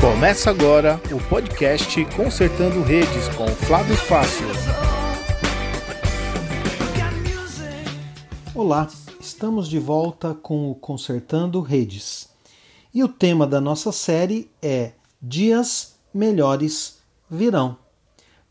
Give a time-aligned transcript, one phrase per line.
[0.00, 4.46] Começa agora o podcast Consertando Redes com Flávio Fácil.
[8.54, 8.88] Olá,
[9.18, 12.28] estamos de volta com o Consertando Redes.
[12.92, 14.92] E o tema da nossa série é
[15.22, 16.98] Dias Melhores
[17.30, 17.83] Virão.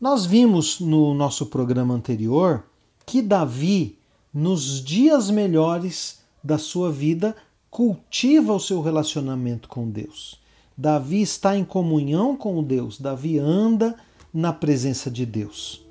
[0.00, 2.64] Nós vimos no nosso programa anterior
[3.06, 3.96] que Davi,
[4.32, 7.36] nos dias melhores da sua vida,
[7.70, 10.40] cultiva o seu relacionamento com Deus.
[10.76, 13.94] Davi está em comunhão com Deus, Davi anda
[14.32, 15.86] na presença de Deus.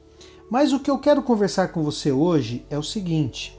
[0.50, 3.58] Mas o que eu quero conversar com você hoje é o seguinte: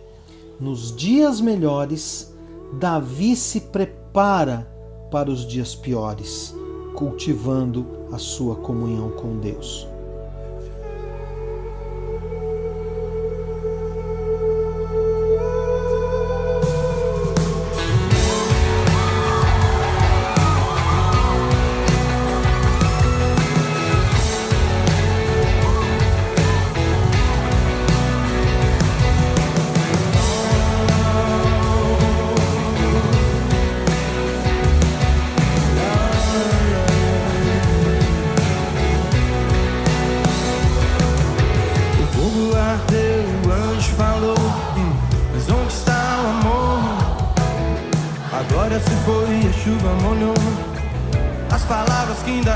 [0.61, 2.33] nos dias melhores,
[2.79, 4.71] Davi se prepara
[5.11, 6.55] para os dias piores,
[6.95, 9.94] cultivando a sua comunhão com Deus.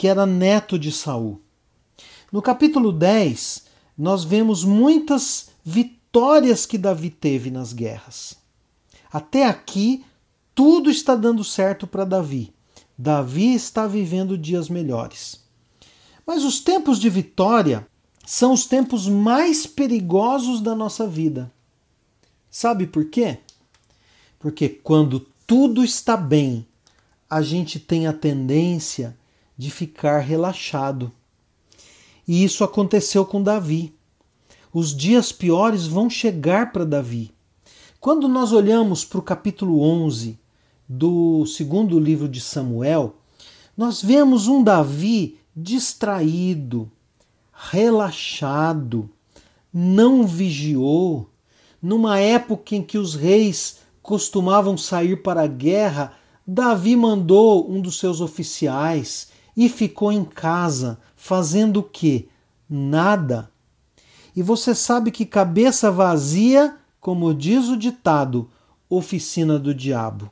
[0.00, 1.42] que era neto de Saul.
[2.32, 3.66] No capítulo 10,
[3.98, 8.34] nós vemos muitas vitórias que Davi teve nas guerras.
[9.12, 10.02] Até aqui,
[10.54, 12.50] tudo está dando certo para Davi.
[12.96, 15.44] Davi está vivendo dias melhores.
[16.26, 17.86] Mas os tempos de vitória
[18.24, 21.52] são os tempos mais perigosos da nossa vida.
[22.50, 23.36] Sabe por quê?
[24.38, 26.66] Porque quando tudo está bem,
[27.28, 29.19] a gente tem a tendência
[29.60, 31.12] de ficar relaxado.
[32.26, 33.94] E isso aconteceu com Davi.
[34.72, 37.30] Os dias piores vão chegar para Davi.
[38.00, 40.38] Quando nós olhamos para o capítulo 11
[40.88, 43.16] do segundo livro de Samuel,
[43.76, 46.90] nós vemos um Davi distraído,
[47.52, 49.10] relaxado,
[49.70, 51.28] não vigiou,
[51.82, 56.14] numa época em que os reis costumavam sair para a guerra,
[56.46, 62.28] Davi mandou um dos seus oficiais e ficou em casa, fazendo o quê?
[62.68, 63.50] Nada.
[64.34, 68.48] E você sabe que cabeça vazia, como diz o ditado,
[68.88, 70.30] oficina do diabo.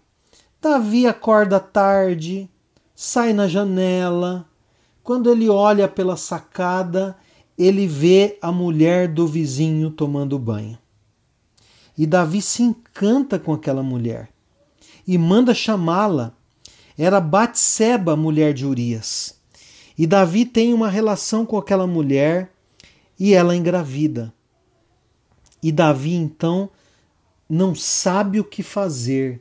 [0.60, 2.48] Davi acorda tarde,
[2.94, 4.48] sai na janela,
[5.02, 7.16] quando ele olha pela sacada,
[7.56, 10.78] ele vê a mulher do vizinho tomando banho.
[11.96, 14.30] E Davi se encanta com aquela mulher
[15.06, 16.34] e manda chamá-la.
[16.98, 19.38] Era Batseba, mulher de Urias.
[19.96, 22.52] E Davi tem uma relação com aquela mulher
[23.18, 24.34] e ela engravida.
[25.62, 26.68] E Davi então
[27.48, 29.40] não sabe o que fazer.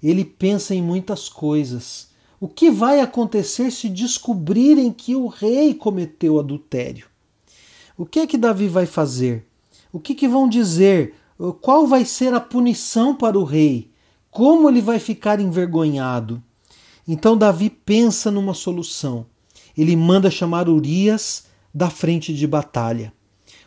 [0.00, 2.08] Ele pensa em muitas coisas.
[2.40, 7.06] O que vai acontecer se descobrirem que o rei cometeu adultério?
[7.98, 9.44] O que é que Davi vai fazer?
[9.92, 11.14] O que, que vão dizer?
[11.60, 13.90] Qual vai ser a punição para o rei?
[14.30, 16.42] Como ele vai ficar envergonhado?
[17.06, 19.26] Então Davi pensa numa solução.
[19.76, 23.12] Ele manda chamar Urias da frente de batalha.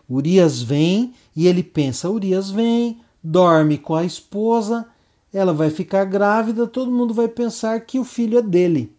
[0.10, 4.88] Urias vem e ele pensa: Urias vem, dorme com a esposa
[5.38, 8.96] ela vai ficar grávida, todo mundo vai pensar que o filho é dele.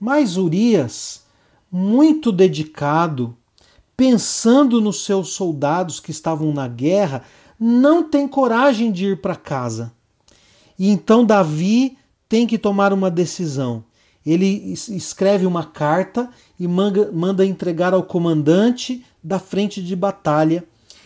[0.00, 1.24] Mas Urias,
[1.70, 3.36] muito dedicado,
[3.94, 7.22] pensando nos seus soldados que estavam na guerra,
[7.60, 9.92] não tem coragem de ir para casa.
[10.78, 11.98] E então Davi
[12.32, 13.84] tem que tomar uma decisão.
[14.24, 20.64] Ele escreve uma carta e manda entregar ao comandante da frente de batalha.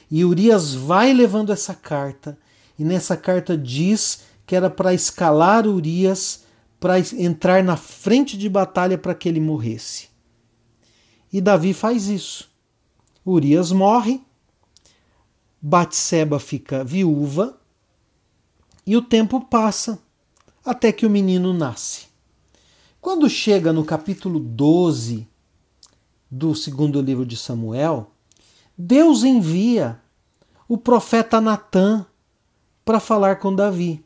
[0.08, 2.38] E Urias vai levando essa carta.
[2.78, 6.44] E nessa carta diz que era para escalar Urias,
[6.78, 10.06] para entrar na frente de batalha para que ele morresse.
[11.32, 12.48] E Davi faz isso.
[13.26, 14.22] Urias morre
[15.60, 17.58] Batseba fica viúva
[18.86, 20.05] e o tempo passa
[20.66, 22.08] até que o menino nasce.
[23.00, 25.28] Quando chega no capítulo 12
[26.28, 28.10] do segundo livro de Samuel,
[28.76, 30.00] Deus envia
[30.68, 32.04] o profeta Natã
[32.84, 34.04] para falar com Davi.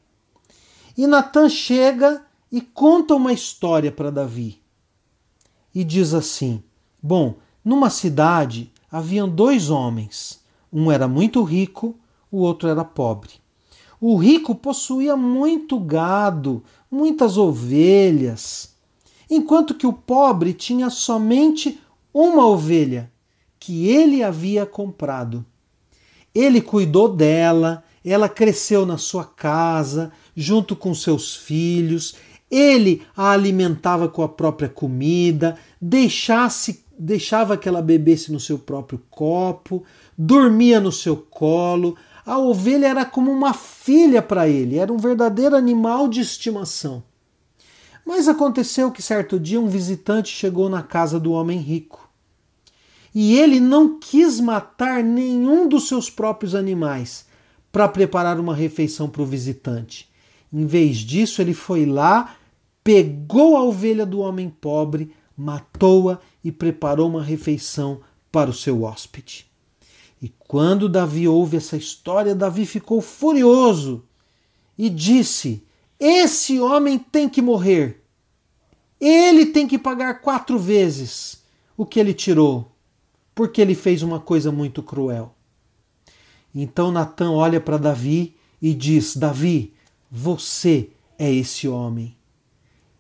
[0.99, 4.61] E Natã chega e conta uma história para Davi.
[5.75, 6.62] E diz assim:
[7.03, 10.41] Bom, numa cidade haviam dois homens.
[10.71, 11.99] Um era muito rico,
[12.31, 13.39] o outro era pobre.
[14.00, 18.75] O rico possuía muito gado, muitas ovelhas,
[19.29, 21.79] enquanto que o pobre tinha somente
[22.12, 23.12] uma ovelha
[23.58, 25.44] que ele havia comprado.
[26.35, 32.17] Ele cuidou dela, ela cresceu na sua casa, junto com seus filhos,
[32.50, 39.00] ele a alimentava com a própria comida, deixasse, deixava que ela bebesse no seu próprio
[39.11, 39.85] copo,
[40.17, 41.97] dormia no seu colo.
[42.31, 47.03] A ovelha era como uma filha para ele, era um verdadeiro animal de estimação.
[48.06, 52.09] Mas aconteceu que certo dia um visitante chegou na casa do homem rico.
[53.12, 57.27] E ele não quis matar nenhum dos seus próprios animais
[57.73, 60.09] para preparar uma refeição para o visitante.
[60.53, 62.37] Em vez disso, ele foi lá,
[62.85, 69.50] pegou a ovelha do homem pobre, matou-a e preparou uma refeição para o seu hóspede.
[70.20, 74.05] E quando Davi ouve essa história, Davi ficou furioso
[74.76, 75.64] e disse:
[75.99, 78.05] Esse homem tem que morrer.
[79.00, 81.43] Ele tem que pagar quatro vezes
[81.75, 82.70] o que ele tirou,
[83.34, 85.34] porque ele fez uma coisa muito cruel.
[86.55, 89.73] Então Natan olha para Davi e diz: Davi,
[90.11, 92.14] você é esse homem.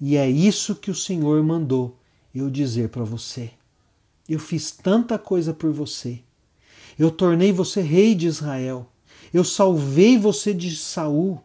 [0.00, 1.98] E é isso que o Senhor mandou
[2.34, 3.50] eu dizer para você.
[4.26, 6.22] Eu fiz tanta coisa por você.
[6.98, 8.86] Eu tornei você rei de Israel.
[9.32, 11.40] Eu salvei você de Saul.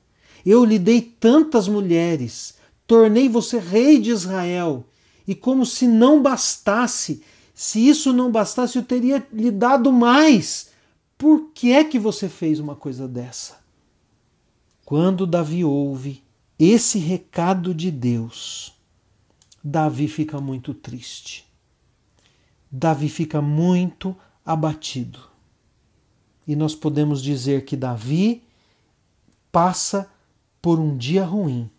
[0.45, 2.56] Eu lhe dei tantas mulheres.
[2.88, 4.86] Tornei você rei de Israel.
[5.27, 10.69] E como se não bastasse, se isso não bastasse, eu teria lhe dado mais.
[11.18, 13.57] Por que é que você fez uma coisa dessa?
[14.83, 16.24] Quando Davi ouve
[16.59, 18.74] esse recado de Deus,
[19.63, 21.45] Davi fica muito triste.
[22.71, 24.15] Davi fica muito
[24.45, 25.19] abatido.
[26.47, 28.44] E nós podemos dizer que Davi
[29.51, 30.09] passa
[30.62, 31.69] por um dia ruim,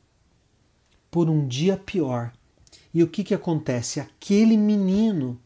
[1.10, 2.32] por um dia pior.
[2.92, 4.00] E o que, que acontece?
[4.00, 5.38] Aquele menino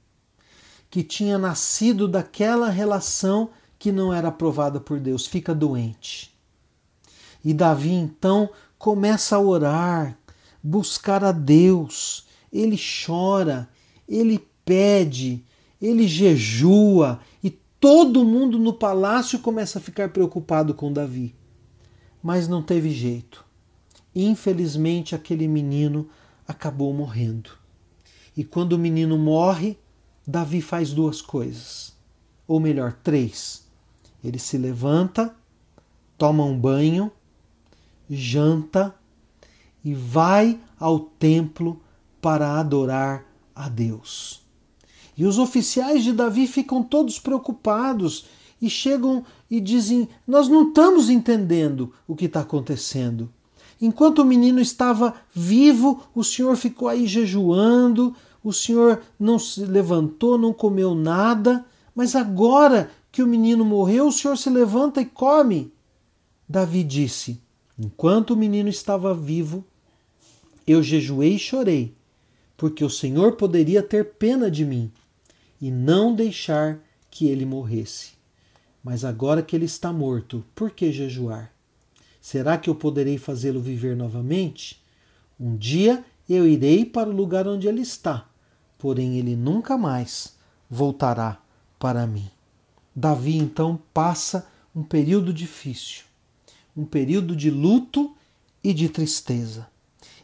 [0.90, 6.34] que tinha nascido daquela relação que não era aprovada por Deus, fica doente.
[7.44, 10.18] E Davi então começa a orar,
[10.62, 12.26] buscar a Deus.
[12.52, 13.68] Ele chora,
[14.08, 15.42] ele pede,
[15.80, 17.50] ele jejua e
[17.80, 21.34] todo mundo no palácio começa a ficar preocupado com Davi.
[22.22, 23.42] Mas não teve jeito.
[24.14, 26.08] Infelizmente, aquele menino
[26.46, 27.50] acabou morrendo.
[28.36, 29.78] E quando o menino morre,
[30.26, 31.96] Davi faz duas coisas,
[32.46, 33.66] ou melhor, três.
[34.22, 35.34] Ele se levanta,
[36.18, 37.10] toma um banho,
[38.08, 38.94] janta
[39.82, 41.80] e vai ao templo
[42.20, 43.24] para adorar
[43.54, 44.42] a Deus.
[45.20, 48.24] E os oficiais de Davi ficam todos preocupados
[48.58, 53.28] e chegam e dizem: Nós não estamos entendendo o que está acontecendo.
[53.78, 60.38] Enquanto o menino estava vivo, o senhor ficou aí jejuando, o senhor não se levantou,
[60.38, 65.70] não comeu nada, mas agora que o menino morreu, o senhor se levanta e come.
[66.48, 67.38] Davi disse:
[67.78, 69.66] Enquanto o menino estava vivo,
[70.66, 71.94] eu jejuei e chorei,
[72.56, 74.90] porque o Senhor poderia ter pena de mim
[75.60, 76.78] e não deixar
[77.10, 78.12] que ele morresse.
[78.82, 81.52] Mas agora que ele está morto, por que jejuar?
[82.20, 84.82] Será que eu poderei fazê-lo viver novamente?
[85.38, 88.28] Um dia eu irei para o lugar onde ele está,
[88.78, 90.36] porém ele nunca mais
[90.70, 91.40] voltará
[91.78, 92.30] para mim.
[92.94, 96.04] Davi então passa um período difícil,
[96.76, 98.14] um período de luto
[98.62, 99.66] e de tristeza.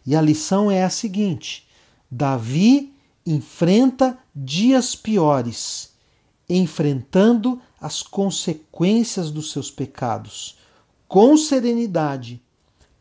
[0.06, 1.66] E a lição é a seguinte:
[2.10, 2.94] Davi
[3.26, 5.92] enfrenta dias piores,
[6.49, 10.56] enfrentando as consequências dos seus pecados
[11.09, 12.42] com serenidade,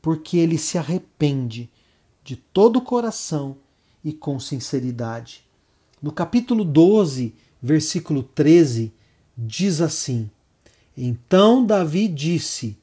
[0.01, 1.69] porque ele se arrepende
[2.23, 3.57] de todo o coração
[4.03, 5.43] e com sinceridade.
[6.01, 8.93] No capítulo 12, versículo 13,
[9.37, 10.29] diz assim:
[10.95, 12.77] Então Davi disse: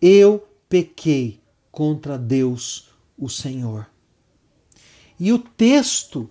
[0.00, 3.86] Eu pequei contra Deus, o Senhor.
[5.18, 6.28] E o texto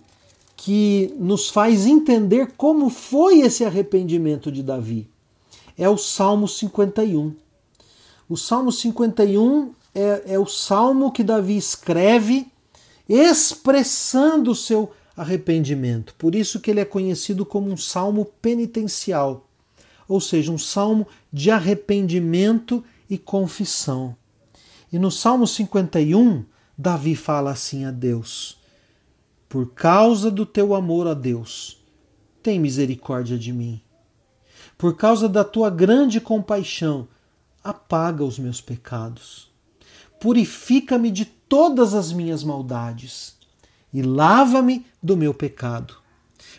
[0.66, 5.08] que nos faz entender como foi esse arrependimento de Davi
[5.78, 7.36] é o Salmo 51.
[8.28, 12.48] O Salmo 51 é, é o salmo que Davi escreve
[13.08, 16.16] expressando o seu arrependimento.
[16.18, 19.46] Por isso que ele é conhecido como um salmo penitencial,
[20.08, 24.16] ou seja, um salmo de arrependimento e confissão.
[24.92, 26.44] E no Salmo 51,
[26.76, 28.55] Davi fala assim a Deus:
[29.48, 31.78] Por causa do teu amor a Deus,
[32.42, 33.80] tem misericórdia de mim.
[34.76, 37.08] Por causa da tua grande compaixão,
[37.62, 39.50] apaga os meus pecados.
[40.20, 43.36] Purifica-me de todas as minhas maldades
[43.92, 45.96] e lava-me do meu pecado.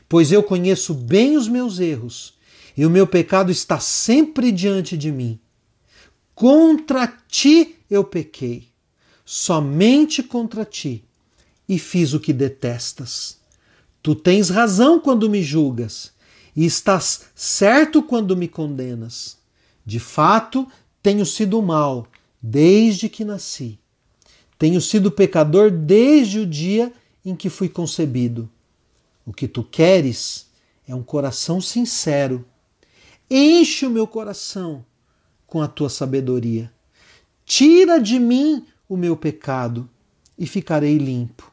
[0.09, 2.37] Pois eu conheço bem os meus erros
[2.75, 5.39] e o meu pecado está sempre diante de mim.
[6.33, 8.69] Contra ti eu pequei,
[9.25, 11.06] somente contra ti,
[11.67, 13.39] e fiz o que detestas.
[14.01, 16.11] Tu tens razão quando me julgas,
[16.55, 19.37] e estás certo quando me condenas.
[19.85, 20.67] De fato,
[21.03, 22.07] tenho sido mal
[22.41, 23.79] desde que nasci.
[24.57, 26.91] Tenho sido pecador desde o dia
[27.23, 28.49] em que fui concebido.
[29.25, 30.47] O que tu queres
[30.87, 32.45] é um coração sincero.
[33.29, 34.85] Enche o meu coração
[35.45, 36.71] com a tua sabedoria.
[37.45, 39.89] Tira de mim o meu pecado
[40.37, 41.51] e ficarei limpo.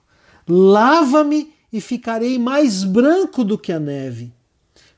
[0.48, 4.32] Lava-me e ficarei mais branco do que a neve.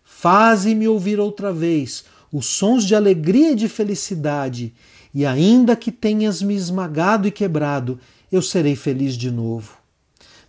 [0.03, 4.75] Faze-me ouvir outra vez os sons de alegria e de felicidade,
[5.15, 7.99] e ainda que tenhas me esmagado e quebrado,
[8.31, 9.79] eu serei feliz de novo.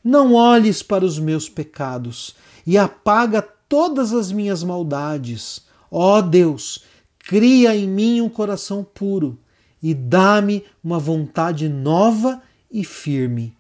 [0.04, 2.36] Não olhes para os meus pecados
[2.66, 5.62] e apaga todas as minhas maldades.
[5.90, 6.84] Ó Deus,
[7.28, 9.38] Cria em mim um coração puro
[9.84, 13.57] e dá-me uma vontade nova e firme.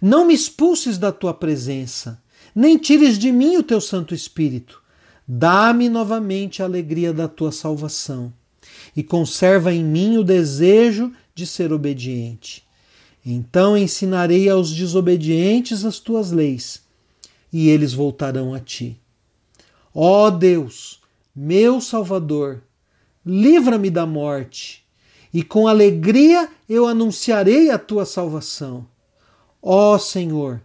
[0.00, 2.22] Não me expulses da tua presença,
[2.54, 4.82] nem tires de mim o teu Santo Espírito.
[5.26, 8.32] Dá-me novamente a alegria da tua salvação
[8.96, 12.64] e conserva em mim o desejo de ser obediente.
[13.24, 16.82] Então ensinarei aos desobedientes as tuas leis,
[17.52, 18.98] e eles voltarão a ti.
[19.94, 21.00] Ó Deus,
[21.34, 22.62] meu Salvador,
[23.24, 24.84] livra-me da morte,
[25.34, 28.86] e com alegria eu anunciarei a tua salvação.
[29.62, 30.62] Ó Senhor,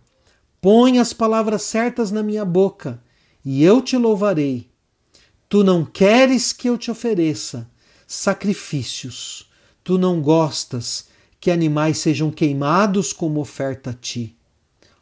[0.61, 3.01] põe as palavras certas na minha boca,
[3.43, 4.69] e eu te louvarei.
[5.49, 7.69] Tu não queres que eu te ofereça
[8.07, 9.49] sacrifícios,
[9.83, 11.07] tu não gostas
[11.39, 14.37] que animais sejam queimados como oferta a ti.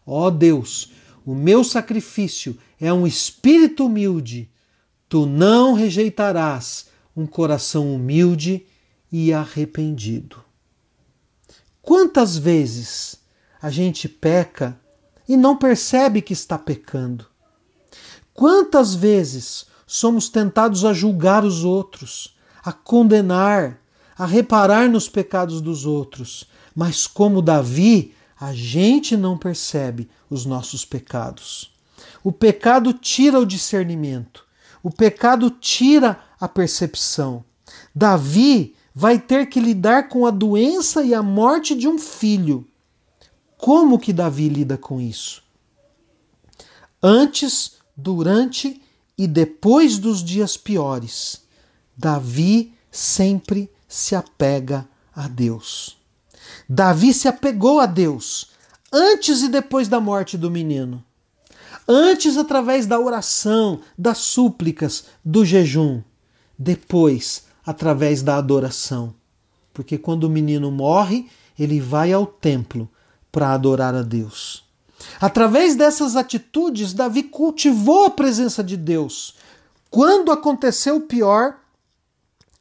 [0.05, 0.91] Ó Deus,
[1.25, 4.49] o meu sacrifício é um espírito humilde,
[5.07, 8.65] tu não rejeitarás um coração humilde
[9.11, 10.37] e arrependido.
[11.81, 13.20] Quantas vezes
[13.61, 14.79] a gente peca
[15.27, 17.25] e não percebe que está pecando?
[18.33, 23.79] Quantas vezes somos tentados a julgar os outros, a condenar,
[24.17, 30.85] a reparar nos pecados dos outros, mas como Davi, a gente não percebe os nossos
[30.85, 31.71] pecados.
[32.23, 34.45] O pecado tira o discernimento,
[34.81, 37.43] o pecado tira a percepção.
[37.93, 42.67] Davi vai ter que lidar com a doença e a morte de um filho.
[43.61, 45.43] Como que Davi lida com isso?
[47.01, 48.81] Antes, durante
[49.15, 51.43] e depois dos dias piores,
[51.95, 55.95] Davi sempre se apega a Deus.
[56.67, 58.49] Davi se apegou a Deus
[58.91, 61.05] antes e depois da morte do menino.
[61.87, 66.01] Antes, através da oração, das súplicas, do jejum
[66.57, 69.13] depois através da adoração.
[69.71, 72.89] Porque quando o menino morre, ele vai ao templo
[73.31, 74.63] para adorar a Deus.
[75.19, 79.35] Através dessas atitudes, Davi cultivou a presença de Deus.
[79.89, 81.57] Quando aconteceu o pior,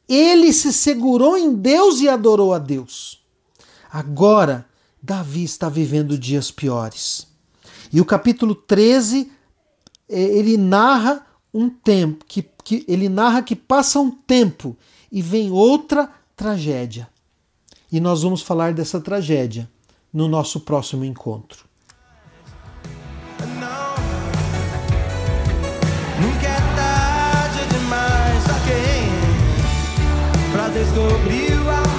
[0.07, 3.23] ele se segurou em Deus e adorou a Deus.
[3.91, 4.65] Agora,
[5.01, 7.27] Davi está vivendo dias piores.
[7.91, 9.31] E o capítulo 13,
[10.09, 14.77] eh, ele narra um tempo que que ele narra que passa um tempo
[15.11, 17.09] e vem outra tragédia.
[17.91, 19.69] E nós vamos falar dessa tragédia
[20.13, 21.65] no nosso próximo encontro.
[26.19, 28.71] Nunca é tarde demais, ok?
[30.51, 31.90] Pra descobrir o amor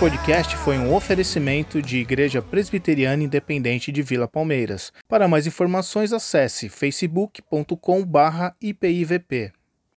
[0.00, 4.90] podcast foi um oferecimento de Igreja Presbiteriana Independente de Vila Palmeiras.
[5.06, 9.59] Para mais informações, acesse facebook.com/ipivp.